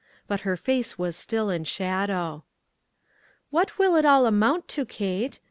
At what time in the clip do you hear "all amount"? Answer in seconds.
4.03-4.67